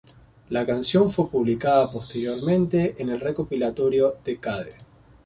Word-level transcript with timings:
La 0.49 0.65
canción 0.65 1.11
fue 1.11 1.29
publicada 1.29 1.91
posteriormente 1.91 2.95
en 2.97 3.09
el 3.09 3.19
recopilatorio 3.19 4.15
"Decade". 4.25 4.73